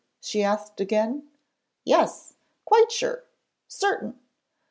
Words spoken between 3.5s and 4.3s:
certain.'